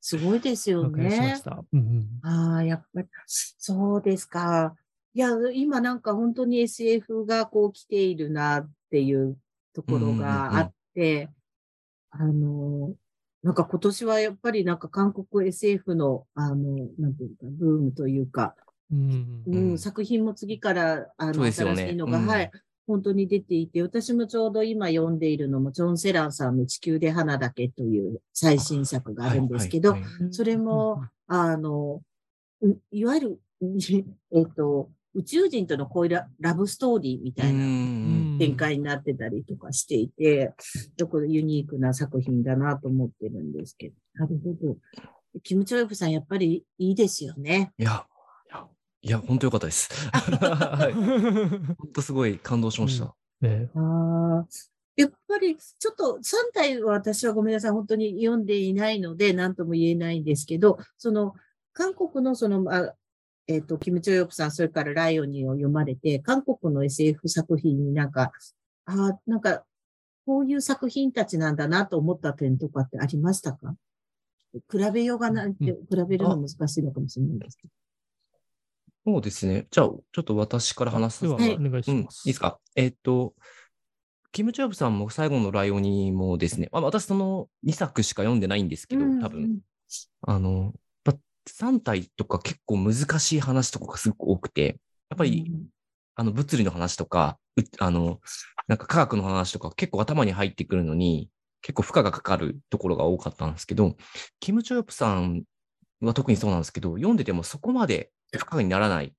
[0.00, 1.36] すごいですよね。
[1.36, 1.42] し。
[1.42, 1.62] た。
[1.72, 2.28] うんうん。
[2.28, 4.74] ああ、やっぱり、そうですか。
[5.14, 9.38] いや、今なんか本当に SF がこう来ているなっていう
[9.74, 11.30] ところがあって、
[12.10, 12.94] あの、
[13.42, 18.56] なんか今年はやっぱりなんか韓国 SF の、あの、なんていうか、ブームというか、
[18.90, 21.52] うん作品も次から、あの、ね。
[21.52, 22.26] 新しいのが、うん。
[22.26, 22.50] はい、
[22.86, 32.02] 本当に出ていて、私もちょうど今読んでいるのも、ジョン・セランさんの地球で花だけという最新作があるんですけど、はいはいはいそれも、あの、
[32.62, 33.40] ういわゆる、
[34.32, 40.54] えっと、宇宙人とのこういうララブストーリーみたいなうん展開になってたりとかしていて、
[40.96, 43.94] ちょっとユニークな作品だなと思ってるんですけど。
[44.14, 44.76] なるほど。
[45.42, 47.72] キム・チョヨフさん、やっぱりいいですよね。
[47.78, 48.06] いや、
[49.02, 49.90] いや、いや本当良かったです。
[50.12, 53.14] はい本当すごい感動しました。
[53.40, 54.46] ねああ。
[54.94, 61.34] やっぱり、ちょっと3体は私はごめんなさい、本当に読んでいないので、何とも言えないんですけど、その、
[61.72, 62.94] 韓国のその、あ
[63.48, 68.32] えっ、と、キム・チョヨプさん、それからライオニーを読まれて、韓国の SF 作品になんか、
[68.84, 69.64] ああ、なんか、
[70.26, 73.74] こういう作品たちなんだなと思った点とかってありましたか？
[74.52, 77.81] 比べようがないって、比べるの難しいのかもしれないですけど。
[79.04, 79.66] そうですね。
[79.70, 82.24] じゃあ、ちょっと私から話さでは、お願いしうん、いいます。
[82.24, 82.58] ですか？
[82.76, 83.34] えっと、
[84.30, 89.58] キム・チョヨブさんも最後のライオニもですね、あ私その2作しか読んでないんですけど、多分、
[90.22, 90.72] あの、
[91.04, 94.78] やっぱ3体とか結構難しい話とかがすごく多くて、
[95.10, 95.52] やっぱり、
[96.14, 98.20] あの、物理の話とか、うあの、
[98.68, 101.28] なんか科学の話とか結構頭に入ってくるのに、
[101.60, 103.96] 結構負荷がかかるところが多かったんですけど、
[104.40, 105.42] キム・チョヨプさん
[106.00, 109.14] は特にそうなんですけど、読んでてもそこまで負荷にならない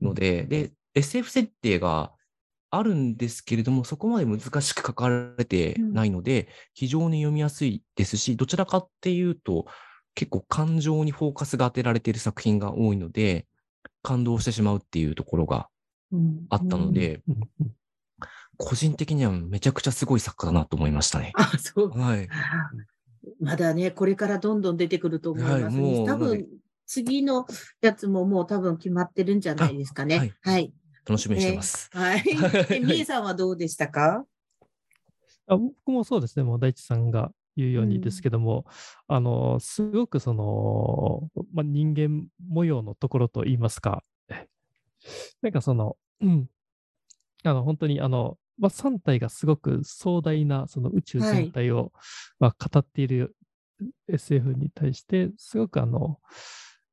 [0.00, 2.12] ので、で、SF 設定が
[2.70, 9.66] あるんですけれども、そこまで難しく書かれてないので、非常に読みやすいですし、どちらかっていうと、
[10.14, 13.46] 結構感情にフォーカスが当てられている作品が多いので、
[14.02, 15.68] 感動してしまうっていうところが
[16.12, 17.72] うんあったの、で、うんうん
[18.58, 21.32] 個人的にはめちゃくちゃすごい作家だなと思いましたね。
[21.34, 21.88] あ、そう。
[21.98, 22.28] はい。
[23.40, 26.46] まだね、これからどんどん出てくると思います、はい多分、
[26.92, 27.46] 次の
[27.80, 30.34] やつももう多分決まってるんじゃないですかね。
[30.44, 30.74] あははいい。
[31.08, 31.88] 楽しみにしてます。
[31.90, 32.22] はい。
[32.68, 34.26] え、 みえさんはどうでしたか？
[35.46, 38.66] あ僕もそうですね、もう大地さんが言うようにですけども、
[39.08, 44.04] あの、すごくその、まあ、人間模様のところといいますか、
[45.40, 46.50] なんかその、うん、
[47.42, 51.90] あの、本当にあの、まあ、3体がすごく壮大なその宇宙全体を、
[52.38, 53.34] まあ、語っている
[54.08, 56.18] SF に対して、すごくあの、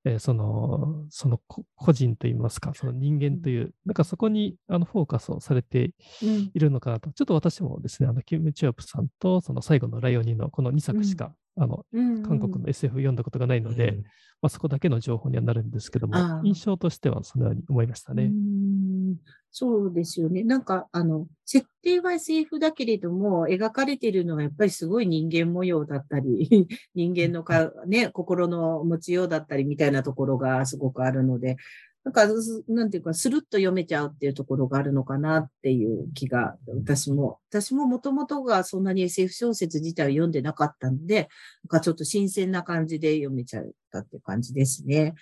[0.06, 5.92] えーその、そのこ個人といいますか、その人間という、なんかそこにあのフォーカスをされて
[6.24, 6.52] うん。
[6.54, 7.12] いるのかなと。
[7.12, 14.04] ちょっと私もですね、あの、キム・チョヨプさんと、その最後のライオニのこの2作しか、あの、うん韓国の SF 読んだことがないので、うん
[14.42, 18.28] まあ、そこだけの情報にはなるんですけども印象としてはそのように思いましたうね。
[18.28, 19.18] ん
[19.52, 20.44] そうですよね。
[20.44, 31.58] なんか、あの、設定は SF だけれども、描かれているのはやっぱりすごい人間模様だったり、 人間のか、ね、心の持ちようだったりみたいなところがすごくあるので、
[32.06, 32.26] なんか、
[32.68, 41.30] なんていうか、スルッと読めちゃうっていうところがあるのかなっていう気が、私も、私ももともとがそんなに SF 小説自体を読んでなかったので、
[41.64, 45.14] なんかちょっと新鮮な感じで読めちゃったっていう感じですね。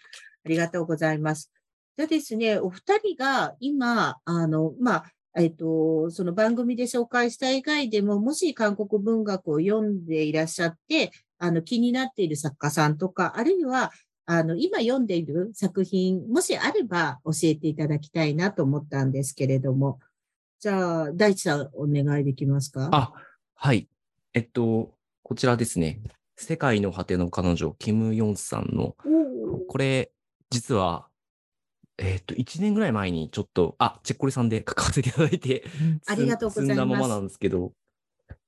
[0.45, 1.51] ありがとうございます。
[1.97, 13.91] でですね、お二人が今、あの、まあ、えっと、その番組で紹介した以外でも、もし韓国文学を読んでいらっしゃって、あの、気になっている作家さんとか、あるいは、
[14.29, 19.99] あの、今読んでいる作品、もしあれば教えていただきたいなと思ったんですけれども。
[20.59, 22.89] じゃあ、大地さん、お願いできますか？
[22.91, 23.13] あ、
[23.55, 23.87] はい。
[24.33, 26.01] えっと、こちらですね。
[26.35, 28.97] 世界の果ての彼女、キム・ヨンさんの、
[29.69, 30.11] これ、
[30.49, 31.07] 実は、
[31.97, 35.63] えっと、1年ぐらい前にちょっと、あ、チェッコリさんで書かせていただいて、
[36.05, 37.71] ありがとうございます積んだままなんですけど、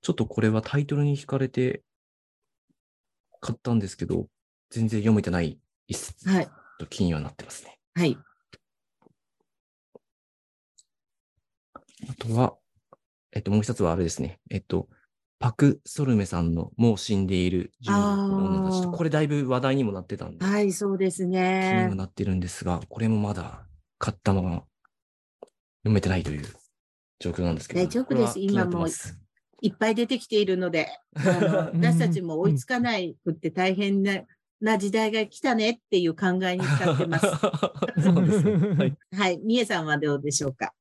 [0.02, 1.84] ちょっとこれはタイトルに惹かれて
[3.40, 4.28] 買ったんですけど、
[4.72, 5.58] 全然読めてない
[5.90, 6.50] 一冊はい。
[6.80, 7.78] と気にはなってますね。
[7.96, 8.18] はい。
[12.10, 12.56] あとは、
[13.34, 14.40] えっと、もう一つはあれですね。
[14.50, 14.88] えっと、
[15.40, 21.96] パク・ソルメさんのもう死んでいる12の女たちこれだいぶ話題にもなってたんで、はい、そうです気にねも。
[21.96, 23.66] なってるんですが、これもまだ
[23.98, 26.46] 買ったまま読めてないという
[27.20, 27.82] 状況なんですけど。
[27.82, 28.88] 大丈夫です今も
[29.62, 34.22] いっぱい出てきているので、あの 私たちも追いつかないくって大変な
[34.62, 37.28] な時代が来たねっていう考えに浸ってます。
[38.04, 38.76] そうですね。
[38.76, 38.98] はい。
[39.16, 39.40] はい。
[39.44, 40.74] みえさんはどうでしょうか？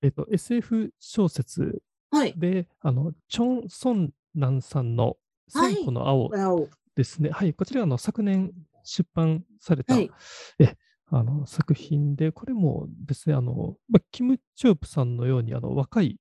[0.00, 2.34] えっと、SF 小説はい。
[2.36, 5.16] で、あの、チョン・ソンナンさんの
[5.52, 6.68] はい千個の青青。
[6.94, 7.30] ですね。
[7.30, 8.52] はい、こちらがあの昨年
[8.84, 10.10] 出版された、はい。
[10.58, 16.18] えあの作品で、これもですね、あの、まあ、キム・チョープさんのようにあの若い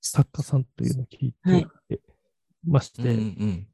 [0.00, 2.00] 作家さんというのを聞いはいて
[2.66, 3.69] まして、うんうん。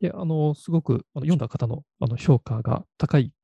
[0.00, 3.36] であのすごくあの読んだ方のあの評価が高いっ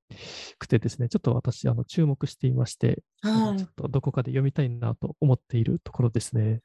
[0.58, 6.60] くてですね、ちょっと私、あの注目していまして、はいちょっとどこかで読みたいなと思っているところですね。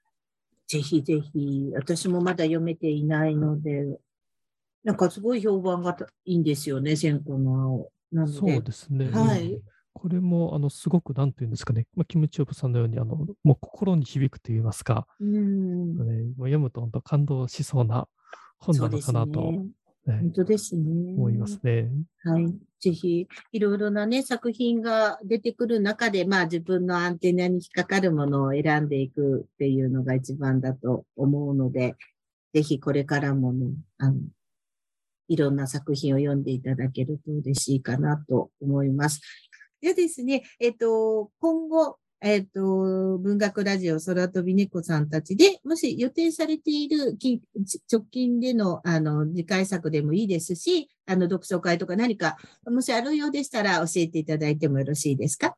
[0.68, 3.86] ぜひぜひ、私もまだ読めていないので、
[4.84, 7.92] なんかすごい評判がいいんですよね、千個の青。
[8.12, 9.10] なので、そうですね。
[9.10, 9.60] はい
[10.00, 15.98] これも、あの、すごく、なんていうんですかね、まあ、キムチョブさんのように、あの、もう心に響くといいますか、うん。
[15.98, 18.08] ね、もう読むと本当感動しそうな
[18.60, 19.58] 本なのかなと、ね。
[20.06, 21.14] ね本当ですね。
[21.14, 21.90] 思いますね。
[22.24, 22.54] はい。
[22.80, 31.96] ぜひ、いろいろなね、作品が出てくる中で、まあ自分のアンテナに引っかかるものを選んでいくっていうのが一番だと思うので、
[32.54, 34.16] ぜひこれからもね、あの、
[35.28, 39.22] いろんな作品を読んでいただけると嬉しいかなと思います。
[39.82, 47.42] でですね、えっと、今後、えっと、文学ラジオ空飛び猫さんたちで、もし予定されているき
[47.92, 55.56] 直近での、あの、次回作でもいいですし、あの、読書会とか何か、もしあるようでしたら教えていただいてもよろしいですか？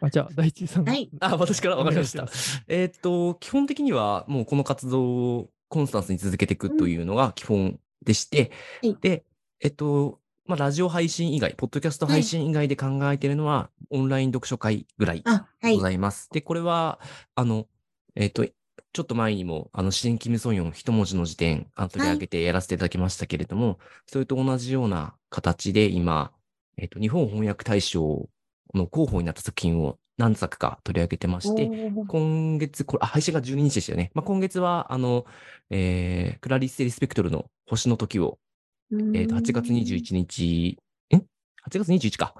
[0.00, 0.84] あじゃあ、大地さん。
[0.88, 1.10] はい。
[1.20, 2.26] あ私からわかりました。
[2.66, 8.50] えーっと、基本的にはもうこの活動をコンスタンスに続けていくというのが基本でして、
[8.82, 8.96] はい。
[9.00, 9.24] で、
[9.60, 15.22] えっと、まあ、ラジオ配信以外、ポッドキャスト配信以外で考えているのは、オンライン読書会ぐらい
[15.62, 15.80] ご。
[15.80, 16.30] ざいます。
[16.32, 17.00] で、これは、
[17.34, 17.66] あの、
[18.14, 26.32] えっと、ちょっと前にも、あの、支援キム・ソンヨン一文字の辞典、あの取り上げてやらせていただきましたけれども、それと同じような形で今、
[26.78, 28.26] えっと、日本翻訳大賞
[28.72, 34.10] の候補になった作品を何作か取り上げてまして、今月、これ、あ、配信が12日でしたよね。
[34.14, 35.26] まあ、今月は、あの、
[35.68, 38.38] えー、クラリッセ・リスペクトルの星の時を、
[39.14, 40.78] えっ、と、8月21日、
[41.12, 41.22] ん ?8
[41.70, 42.34] 月21か。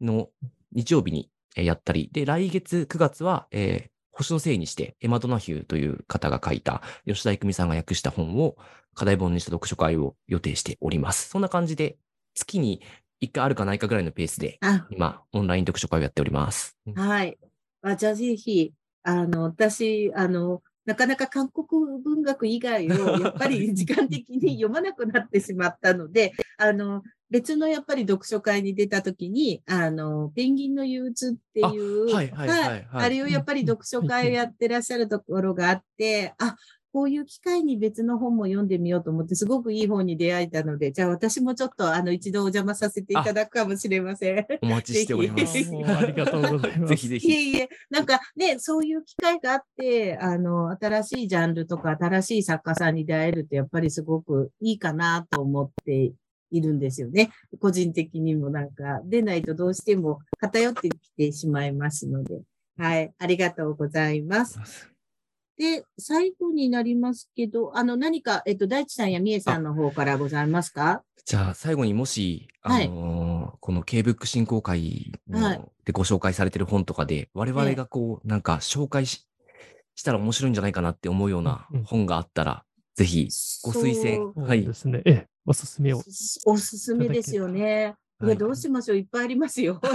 [0.00, 0.30] の
[0.72, 8.56] 日曜日にえーやったり、で、来月9月は、えー星のせいにして、エマ・ドナヒューという方が書いた、吉田育美さんが訳した本を
[8.94, 11.30] 課題本にした読書会を予定しております。
[11.30, 11.96] そんな感じで、
[12.34, 12.82] 月に
[13.22, 16.76] 1回あるかないかぐらいのペースで、あ、今、オンライン読書会をやっております。
[16.86, 17.38] うんはい。
[17.80, 21.66] あ、じゃあぜひ、あの、私、あの、なかなか韓国
[22.02, 22.90] 文学以外を、
[23.20, 32.86] やっぱり時間的に読まなくなってしまったので、あの、別のやっぱり読書会に出たときに、あの、ペンギンの憂鬱っていう、あはいはいはいはい。
[32.92, 36.56] あれをやっぱり読書会をやってらっしゃるところがあって、あ、
[36.92, 44.46] こういう機会に別の本も読んでみようと思って、すごくいい本に出会えたので、じゃあ私もちょっとあの一度お邪魔させていただくかもしれません。
[44.60, 45.58] お待ちしております。
[45.88, 47.28] ありがとうございますぜひぜひ。
[47.28, 56.12] いえいえ、なんかね、そういう機会があって、あの、新しいジャンルとか新しい作家さんに出会えるってやっぱりすごくいいかなと思って
[56.50, 57.30] いるんですよね。
[57.58, 62.42] 個人的にもなんか、出ないとどうしても偏ってきてしまいますので。
[62.76, 64.91] はい、ありがとうございます。
[65.58, 71.02] で、最後になりますけど、あの、何か、えっと、大地さんやみえさんの方からございますか？
[71.24, 79.28] じゃあ最後にもし、あはいのーこの K ブック振興会のはいでご紹介されてる本とかで、我々がこう、なんか紹介し
[79.94, 82.64] したら面白いんじゃないかなって思うような本があったら、
[82.96, 83.28] ぜひ
[83.62, 85.02] ご推薦はいですね。
[85.04, 85.98] ええ、おすすめを。
[86.46, 87.60] おすすめですよね。
[87.60, 89.80] いや、はいどうしましょういっぱいありますよ。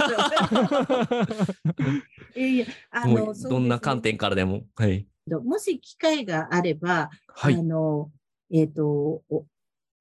[2.36, 4.62] いやいや、あもの、うどんな観点からでも。
[4.76, 5.06] はい。
[5.30, 7.62] そうですねもし機会があれば、はいあ。
[7.62, 8.10] の、
[8.52, 9.44] えっ、と、お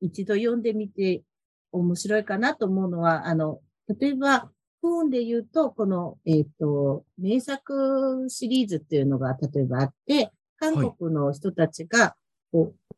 [0.01, 1.23] 一度読んでみて
[1.71, 3.61] 面白いかなと思うのは、あの、
[3.99, 12.15] 例えば、本で言うと、この、えっ、と、名作シリーズっていうのが例えばあって、韓国の人たちが、
[12.51, 12.93] こう、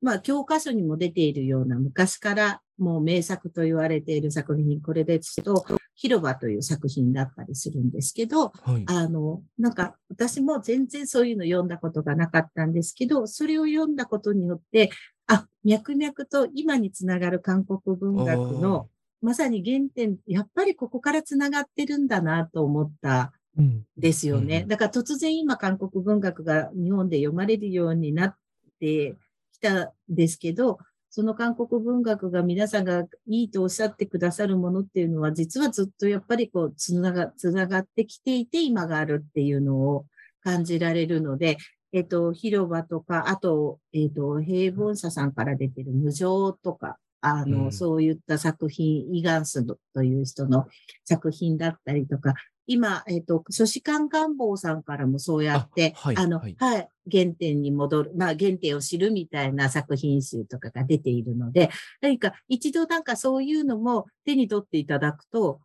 [0.00, 5.64] まあ、教科書にも出ているような昔からもう名作と言われている作品、これですと、
[5.94, 8.84] 広場という作品だったりするんですけど、はい。
[8.86, 14.90] あの、なんか、私も全然そういうの読んだことがなかったんですけど、それを読んだことによって、
[15.26, 18.88] あ、脈々と今につながる韓国文学の、
[19.20, 23.84] まさに原点、やっぱりここからつながってるんだなと思ったうん。
[23.96, 24.62] ですよね。
[24.62, 28.36] うんだから突然今韓国文学が日本で読まれるようになっ
[28.80, 29.14] て
[29.52, 30.78] きたんですけど、
[31.14, 40.06] その韓国文学が皆さんがいいとおっしゃってくださるものっていうのは、実はずっとやっぱりこう、つなが、つながってきていて今があるっていうのを
[40.42, 41.58] 感じられるので、
[41.92, 47.72] えっと、広場とか、あと、えっと、平凡社さんから出てる無常とか、あの、うん。
[47.72, 50.66] そういった作品、イガンスという人の
[51.04, 52.32] 作品だったりとか、
[52.66, 61.70] 今、えっ、と、書士官願望さんからもそうやって、あはいの、はいはい、原点に戻る、まあ、原点を知るみたいな作品集とかが出ているので、
[62.00, 65.60] 何か一度なんかそういうのも手に取っていただくと、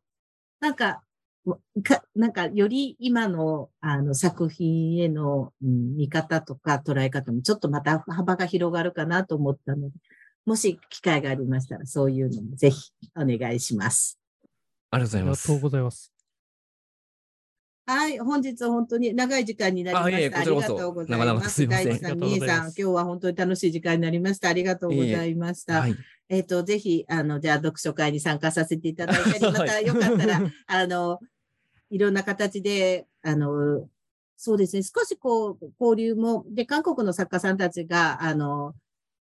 [0.60, 1.04] なんか、
[1.84, 9.96] かなんか、より今の、あの、作品への、うん見方とか捉え方もちょっとまた幅が広がるかなと思ったので、
[10.46, 14.20] もし機会がありましたら、そういうのもぜひお願いします。
[14.92, 15.52] ありがとうございます。
[15.52, 16.17] ありがとうございます。
[17.88, 20.40] はい、本日は本当に長い時間になりまあいえいえした。
[20.40, 21.68] ありがとうございます。
[21.68, 24.50] 大地さん、みえさん、今日は本当に楽しい時間になりました。
[24.50, 25.80] ありがとうございました。
[25.80, 25.96] はい。
[26.28, 31.22] えっ、と、ぜひ、あの、じゃあ、読書会に参加させていただいたり、またよかったら、 あの、
[31.90, 33.88] いろんな形で、あの、
[34.36, 38.76] そうですね、少しこう、交流も、で、韓国の作家さんたちが、あの、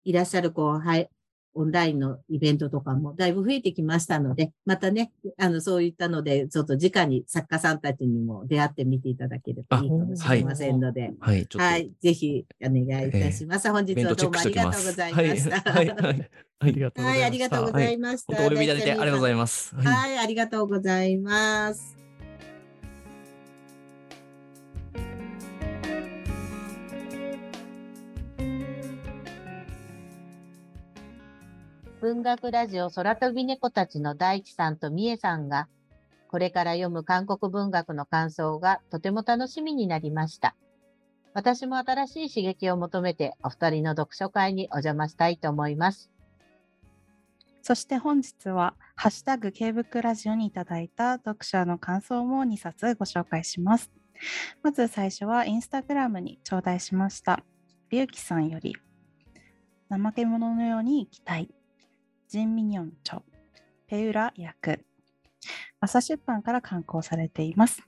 [0.03, 1.09] いらっしゃる、こう、はい、
[1.55, 11.47] オンラインのイベントとかもだいぶ増えてきましたので、またね、あの、そういったので、ちょっと直に作家さんたちにも出会ってみていただければいいかもしれませんので、はい。
[11.57, 13.71] はい、ぜひお願いいたします。
[13.71, 14.55] 本日イベンはどうもあり。
[14.55, 15.73] がとうございました。
[15.73, 16.31] はい。
[16.61, 17.11] ありがとうございました。
[17.11, 18.37] はい、ありがとうございました。
[18.37, 19.69] 本当お呼びいただいてありがとうございまます。
[19.69, 19.77] す。
[19.77, 22.00] はい、ありがとうございます。
[32.01, 35.69] 文学ラジオ空飛び猫たちの大地さんとみえさんが、
[36.29, 40.57] これから読む韓国文学の感想がとても楽しみになりました。
[41.35, 46.11] 私も新しい刺激を求めてお二人の読書会にお邪魔したいと思います。
[47.61, 53.91] そして本日は、ハッシュタグ K ブックラジオにいただいた読者の感想も2冊ご紹介します。
[54.63, 57.45] まず最初はインスタグラムに頂戴しました。
[57.91, 58.75] りゅうきさんより、
[59.91, 61.51] 怠け者のように生きたい。
[62.31, 63.23] ジンミニョンチョ、
[63.89, 64.85] ペウラ役。
[65.81, 67.83] 朝出版から刊行されています。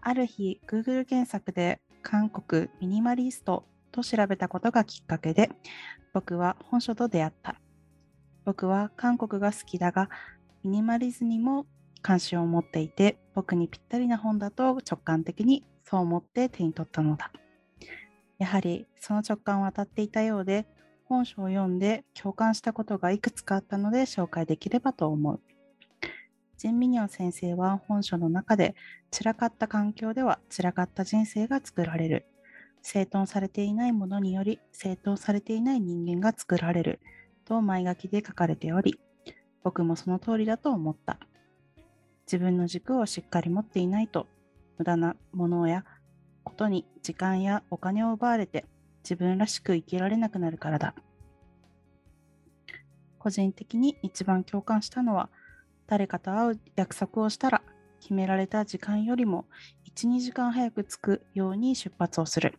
[0.00, 5.52] ある日、Google 検索で韓国ミニマリストと調べたことがきっかけで、
[6.12, 7.60] 僕は本書と出会った。
[8.44, 10.10] 僕は韓国が好きだが、
[10.64, 11.64] ミニマリズムにも
[12.02, 17.30] 関心を持っていて、僕にぴったりな本だと直感的にそう思って手に取ったのだ。
[18.40, 20.66] やはりその直感は当たっていたようで、
[21.10, 25.40] 本書を読んで共感したことがいくつかあったので紹介できればと思う。
[26.56, 28.76] ジン・ミニョン先生は本書の中で
[29.10, 32.26] 散らかった環境では散らかった人生が作られる。
[32.80, 37.00] 整頓されていないものにより整頓されていない人間が作られる
[37.44, 39.00] と前書きで書かれており、
[39.64, 41.18] 僕もその通りだと思った。
[42.26, 44.28] 自分の軸をしっかり持っていないと、
[44.78, 45.84] 無駄なものや
[46.44, 48.64] ことに時間やお金を奪われて
[49.02, 50.94] 自分らしく生きられなくなるからだ。
[53.18, 55.28] 個人的に一番共感したのは、
[55.86, 57.62] 誰かと会う約束をしたら、
[58.00, 59.46] 決められた時間よりも
[59.94, 62.58] 1、2時間早く着くように出発をする。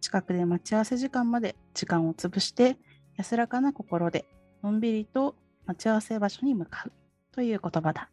[0.00, 2.76] 近くで待ち合わせ時間まで時間を潰して、
[3.16, 4.26] 安らかな心で
[4.62, 6.92] のんびりと待ち合わせ場所に向かう
[7.30, 8.10] という言葉だ。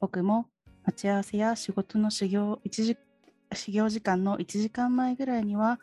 [0.00, 0.46] 僕も
[0.84, 2.96] 待ち合わせや仕事の修行一時
[3.54, 5.80] 始業時間の1時間前ぐらいには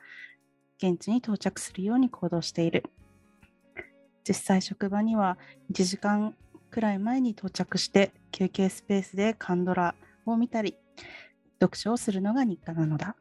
[0.78, 2.84] 現地に到着するように行動している。
[4.28, 5.38] 実際職場には
[5.72, 6.36] 1時間
[6.72, 10.76] くらい前に到着して休憩スペースでカンドラを見たり
[11.60, 13.16] 読書をするのが日課なのだ。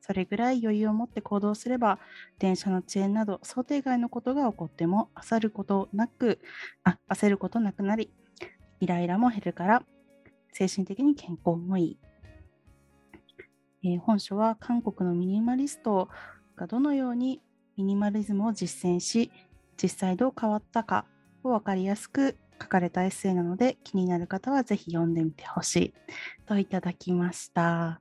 [0.00, 1.98] それぐらい余裕を持って行動すれば
[2.38, 6.40] 電車の遅延など想定外のことが起こっても焦ることなく
[6.82, 8.10] あ焦ることなくなり
[8.80, 9.82] イライラも減るから
[10.52, 11.98] 精神的に健康もいい。
[13.84, 16.08] えー本書は韓国のミニマリスト
[16.56, 17.40] がどのように
[17.76, 19.30] ミニマリズムを実践し
[19.80, 21.04] 実際どう変わったか
[21.42, 25.94] を分かりやすく書かれたエッセイなので気になる方はぜひ読んでみてほしい
[26.46, 28.00] といただきました。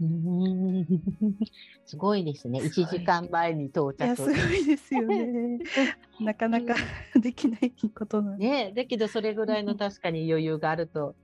[0.00, 0.86] うーん
[1.86, 2.60] すごいですね。
[2.60, 4.54] 1時間前に到いや、す着ご。
[4.54, 5.58] いですよね。
[6.20, 6.74] なかなか
[7.20, 8.48] できないことなんで。
[8.48, 11.14] ねだけどそれぐらいの確かに余裕があると、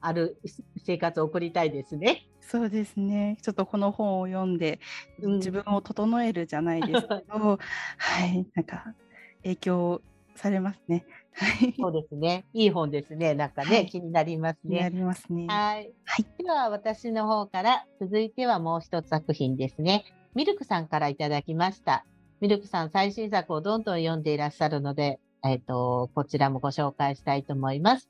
[0.00, 0.40] ある
[0.84, 2.26] 生活を送りたいですね。
[2.40, 3.38] そうですね。
[3.42, 4.80] ちょっとこの本を読んで、
[5.20, 7.58] うん自分を整えるじゃないですけど、
[7.98, 8.94] はい、なんか
[9.42, 10.02] 影響
[10.34, 11.04] されますね。
[11.32, 11.74] はい。
[11.78, 12.44] そうですね。
[12.52, 13.34] いい本ですね。
[13.34, 14.90] なんかね、はい気になりますになね。
[14.90, 15.46] りますね。
[15.48, 15.92] はい。
[16.04, 16.26] はい。
[16.42, 20.04] では私の方から続いてはもう一つ作品ですね。
[20.34, 22.04] ミルクさんからいただきました。
[22.40, 28.08] ミルクさん最新作をどんどん読んでいらっしゃるので、えっ、と、こちらもご紹介したいと思います。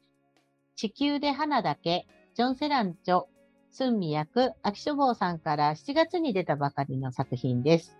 [0.76, 3.24] 地球で花だけ、ジョン・セランチョ、
[3.70, 7.96] スンミ役、秋書房さんから7月に出たばかりの作品です。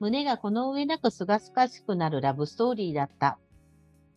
[0.00, 3.38] 胸がこの上なくすがすかしくなるラブストーリーだった。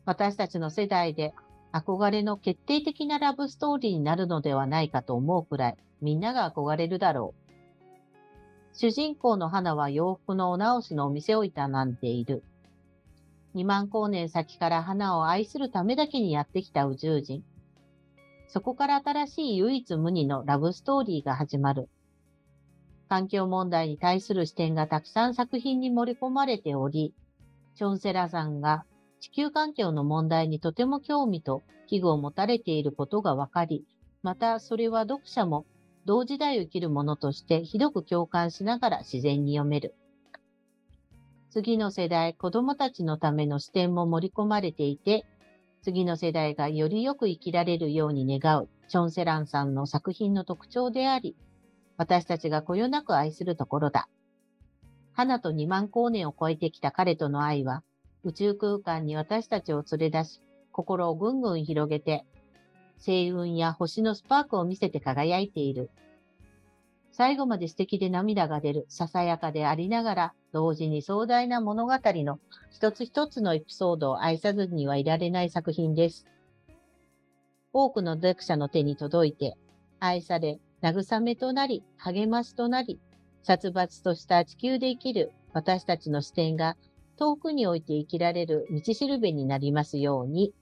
[0.05, 1.33] 私たちの世代で
[1.73, 7.45] 憧れの決定的なラブストーリーになるのではないかと思うくらい、みんなが憧れるだろう。
[8.73, 12.43] 主人公の花は洋服のお直しのお店を営んでいる。
[13.55, 17.41] 2万光年先から花を愛するためだけにやってきた宇宙人。
[18.47, 21.87] そこから新しい唯一無二のラブストーリーが始まる。
[23.07, 27.13] 環境問題に対する視点がたくさん作品に盛り込まれており、
[27.75, 28.83] チョンセラさんが
[29.21, 33.85] 地球環境の問題にとても興味と危惧を持たれていることが分かり、
[34.21, 35.65] またそれは読者も
[36.05, 39.95] 同時代を生きるものとしてひどく共感しながら自然に読める。
[41.55, 45.25] 次の世代、子供たちのための視点も盛り込まれていて、
[45.83, 51.37] 次の世代がよりよく生きられるように願うチョン・セランさんの作品の特徴であり、
[51.95, 54.09] 私たちがこよなく愛するところだ。
[55.13, 57.83] 花と2万光年を超えてきた彼との愛は、
[58.25, 60.41] 宇宙空間に私たちを連れ出し、
[60.73, 62.25] 心をぐんぐん広げて、
[62.97, 65.89] 星雲や星のスパークを見せて輝いている。
[67.17, 72.41] 最後まで素敵で涙が出る、ささやかでありながら、同時に壮大な物語の
[72.71, 76.27] 一つ一つのエピソードを愛さずにはいられない作品です。
[77.71, 79.55] 多くの読者の手に届いて、
[80.01, 82.99] 愛され、慰めとなり、励ましとなり、
[83.43, 86.75] 殺伐とした地球で生きる私たちの視点が
[87.17, 90.53] 遠くに置いて生きられる道しるべになりますように、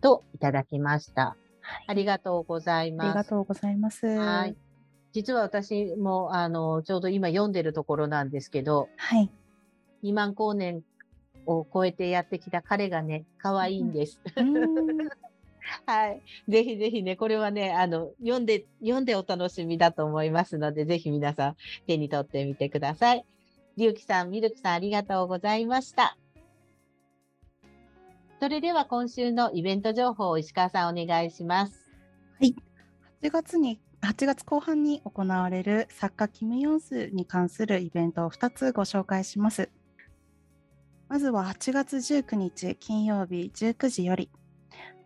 [0.00, 1.36] といただきました。
[1.60, 3.06] はい、ありがとうございます。
[3.08, 4.06] ありがとうございます。
[4.06, 4.56] はい。
[5.18, 9.28] 実は私も、あの、ちょうど今読んでるところなんですけど、はい。
[10.04, 10.84] 2万光年
[11.44, 14.20] を超えてやってきた彼がね、可愛いんです。
[15.86, 16.22] はい。
[16.46, 21.56] ぜひぜひね、これはね、あの、読んで、読んでお楽しみだと思いますので、ぜひ皆さん
[21.88, 23.26] 手に取ってみてください。
[23.76, 26.16] りゅうきさん、みるきさん、ありがとうございました。
[28.38, 31.90] それでは今週のイベント情報を石川さんお願いします。
[32.38, 32.54] はい。
[33.20, 39.70] 8月に8月後半に行われる作家キム・ヨンスに関するイベントを2つご紹介します。
[41.08, 44.30] まずは8月19日金曜日19時より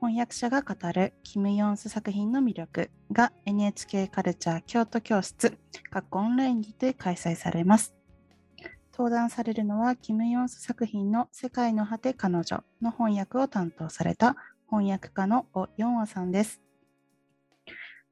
[0.01, 5.57] 翻訳者が語るキム・ヨンス作品の魅力が NHK カルチャー京都教室
[5.93, 7.95] 学校オンラインにて開催されます。
[8.93, 14.37] 登壇されるのはキム・ヨンス作品の世界の果て彼女の翻訳を担当された
[14.69, 16.61] 翻訳家のオ・ヨンアさんです。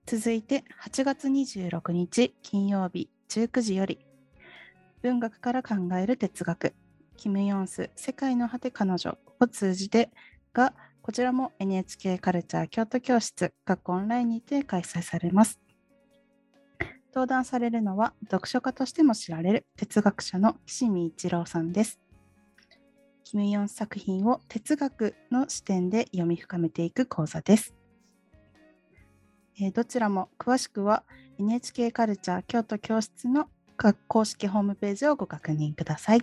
[0.06, 3.98] 続いて8月26日金曜日19時より
[5.02, 6.74] 文学から考える哲学
[7.16, 10.10] キム・ヨンス世界の果て彼女を通じて
[10.52, 15.60] がこちらも NHK カルチャー京都教室学校オンラインにて開催されます。
[17.12, 22.00] 登壇されるのは読書家としても知られる哲学者の岸見一郎さんです。
[23.24, 27.74] キム・ヨンス作品を哲学の視点で読み深めていく講座です。
[29.58, 31.04] え、どちらも詳しくは
[31.38, 33.48] NHK カルチャー京都教室の
[34.08, 36.22] 公式ホームページをご確認ください。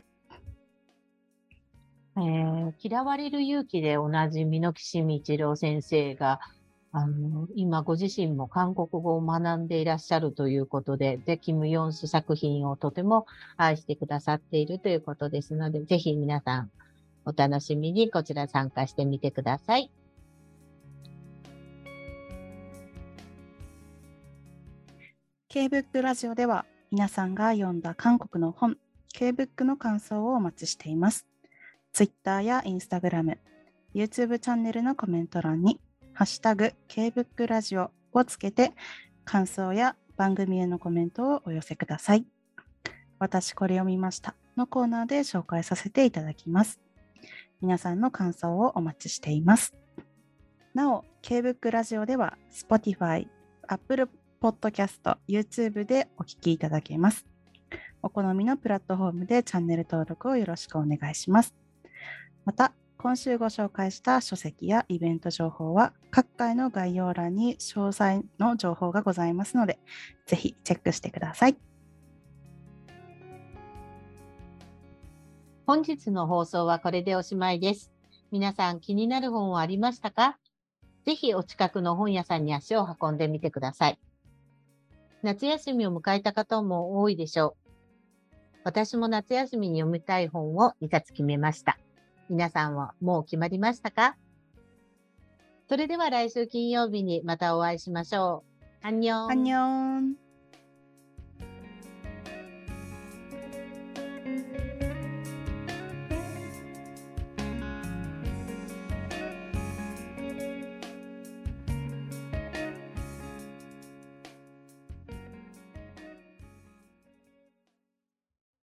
[2.17, 6.39] えー、嫌われる勇気でおなじみの岸見一郎先生が、
[6.91, 16.71] あの、今ご自身も韓国語を学んでいらっしゃるということで、で、キム・ヨンス作品をとても愛してくださっているということですので、ぜひ皆さん
[17.25, 19.91] お楽しみにこちら参加してみてください。
[25.57, 28.77] K-BOOK ラジオでは皆さんが読んだ韓国の本、
[29.11, 31.25] K-BOOK の感想をお待ちしています。
[31.93, 33.39] Twitter や Instagram、
[33.95, 35.81] YouTube チャンネルのコメント欄に、
[36.13, 38.73] ハッシュタグ K-BOOK ラジオをつけて、
[39.25, 42.27] 感想や番組へのコメントをお寄せください。
[43.17, 46.79] 私これ読みましたのコーナーで紹介させていただきます。
[47.61, 49.73] 皆さんの感想をお待ちしています。
[50.75, 53.27] なお、K-BOOK ラジオでは Spotify、
[53.67, 54.07] Apple
[54.41, 57.25] Podcast、YouTube でお聞きいただけます。
[58.01, 61.55] お好みのプラットフォームでチャンネル登録をよろしくお願いします。
[62.45, 69.79] また、今週ご紹介した書籍やイベント情報は各回の概要欄に詳細の情報がございますので、
[70.25, 71.57] ぜひチェックしてください。
[75.65, 77.91] 本日の放送はこれでおしまいです。
[78.31, 80.37] 皆さん気になる本はありましたか？
[81.05, 83.99] ぜひお近くの本屋さんに足を運んでみてください。
[85.23, 87.55] 夏休みを迎えた方も多いでしょ
[88.33, 88.37] う。
[88.63, 91.77] 私も夏休みに読みたい本を2冊決めました。
[92.29, 94.17] 皆さんはもう決まりましたか？
[95.69, 98.43] それでは来週金曜日にまたお会いしましょ
[98.83, 98.87] う。
[98.87, 99.29] アンニョン。
[99.29, 100.26] アンニョン。